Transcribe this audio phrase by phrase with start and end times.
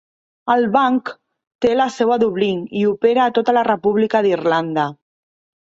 [0.53, 1.11] El banc
[1.65, 4.91] té la seu a Dublín i opera a tota la República d'Irlanda.